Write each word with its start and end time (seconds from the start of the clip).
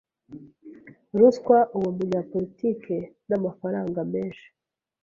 Ruswa 1.17 1.57
uwo 1.77 1.89
munyapolitike 1.97 2.97
n'amafaranga 3.29 3.99
menshi. 4.13 4.47